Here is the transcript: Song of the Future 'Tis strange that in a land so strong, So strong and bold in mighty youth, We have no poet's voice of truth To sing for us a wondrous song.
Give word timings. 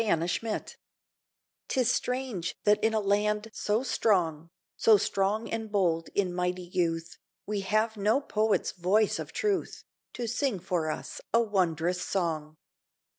Song 0.01 0.09
of 0.13 0.19
the 0.21 0.27
Future 0.29 0.65
'Tis 1.67 1.91
strange 1.91 2.55
that 2.63 2.83
in 2.83 2.95
a 2.95 2.99
land 2.99 3.51
so 3.53 3.83
strong, 3.83 4.49
So 4.75 4.97
strong 4.97 5.47
and 5.51 5.71
bold 5.71 6.09
in 6.15 6.33
mighty 6.33 6.63
youth, 6.63 7.19
We 7.45 7.59
have 7.59 7.97
no 7.97 8.19
poet's 8.19 8.71
voice 8.71 9.19
of 9.19 9.31
truth 9.31 9.83
To 10.13 10.25
sing 10.27 10.59
for 10.59 10.89
us 10.89 11.21
a 11.31 11.39
wondrous 11.41 12.01
song. 12.01 12.57